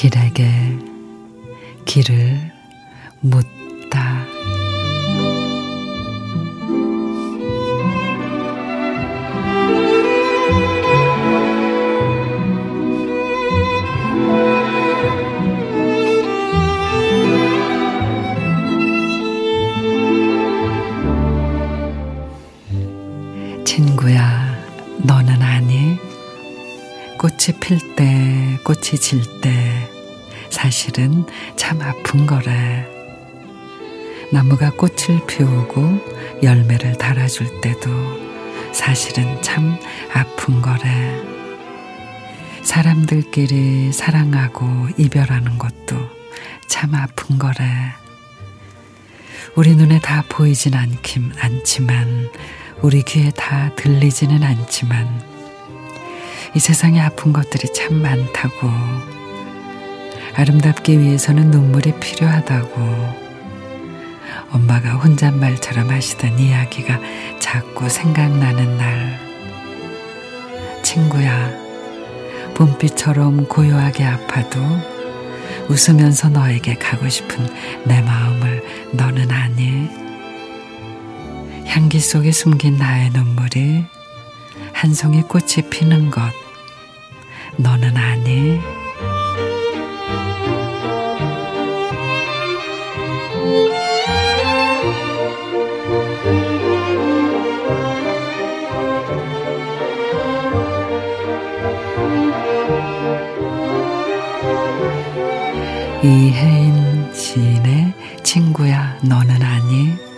길에게 0.00 0.48
길을 1.84 2.50
묻 3.20 3.59
친구야, 23.80 24.58
너는 24.98 25.40
아니? 25.40 25.96
꽃이 27.16 27.58
필 27.60 27.78
때, 27.96 28.58
꽃이 28.62 28.98
질 29.00 29.40
때, 29.40 29.88
사실은 30.50 31.24
참 31.56 31.80
아픈 31.80 32.26
거래. 32.26 32.86
나무가 34.30 34.70
꽃을 34.72 35.24
피우고 35.26 35.98
열매를 36.42 36.98
달아줄 36.98 37.62
때도 37.62 37.90
사실은 38.72 39.40
참 39.40 39.78
아픈 40.12 40.60
거래. 40.60 41.18
사람들끼리 42.62 43.92
사랑하고 43.92 44.88
이별하는 44.98 45.56
것도 45.56 45.96
참 46.68 46.94
아픈 46.94 47.38
거래. 47.38 47.64
우리 49.56 49.74
눈에 49.74 50.00
다 50.00 50.22
보이진 50.28 50.74
않긴 50.74 51.32
않지만, 51.40 52.28
우리 52.82 53.02
귀에 53.02 53.30
다 53.36 53.70
들리지는 53.76 54.42
않지만, 54.42 55.06
이 56.54 56.58
세상에 56.58 57.00
아픈 57.00 57.32
것들이 57.32 57.72
참 57.74 58.00
많다고. 58.00 58.70
아름답기 60.34 60.98
위해서는 60.98 61.50
눈물이 61.50 62.00
필요하다고. 62.00 63.30
엄마가 64.52 64.94
혼잣말처럼 64.94 65.90
하시던 65.90 66.38
이야기가 66.38 66.98
자꾸 67.38 67.88
생각나는 67.88 68.78
날. 68.78 69.20
친구야, 70.82 71.50
봄비처럼 72.54 73.46
고요하게 73.46 74.04
아파도 74.04 74.58
웃으면서 75.68 76.30
너에게 76.30 76.74
가고 76.74 77.08
싶은 77.08 77.46
내 77.84 78.00
마음을 78.00 78.62
너는 78.92 79.30
아 79.30 79.39
니? 81.90 81.92
향기 81.92 81.98
속에 81.98 82.30
숨긴 82.30 82.76
나의 82.76 83.10
눈물이 83.10 83.84
한 84.72 84.94
송이 84.94 85.22
꽃이 85.22 85.68
피는 85.70 86.12
것 86.12 86.22
너는 87.56 87.96
아니? 87.96 88.60
이혜인 106.04 107.12
시인의 107.12 107.94
친구야 108.22 108.96
너는 109.02 109.42
아니? 109.42 110.09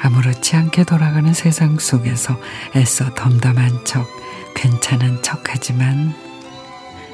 아무렇지 0.00 0.56
않게 0.56 0.84
돌아가는 0.84 1.32
세상 1.32 1.78
속에서 1.78 2.38
애써 2.76 3.12
덤덤한 3.14 3.84
척, 3.84 4.06
괜찮은 4.54 5.22
척 5.22 5.42
하지만 5.48 6.14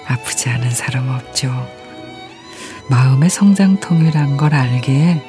아프지 0.06 0.50
않은 0.50 0.70
사람 0.70 1.08
없죠. 1.08 1.66
마음의 2.90 3.30
성장통이란 3.30 4.36
걸 4.36 4.54
알기에 4.54 5.22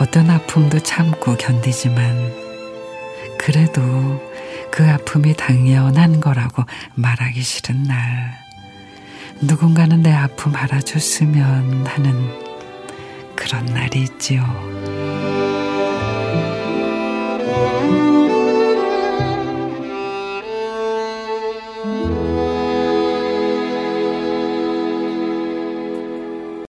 어떤 0.00 0.30
아픔도 0.30 0.80
참고 0.80 1.36
견디지만 1.36 2.32
그래도 3.38 3.80
그 4.72 4.88
아픔이 4.88 5.34
당연한 5.34 6.20
거라고 6.20 6.64
말하기 6.94 7.40
싫은 7.40 7.84
날 7.84 8.38
누군가는 9.40 10.02
내 10.02 10.12
아픔 10.12 10.54
알아줬으면 10.54 11.86
하는 11.86 12.50
그런 13.36 13.64
날이 13.66 14.02
있지요. 14.02 14.99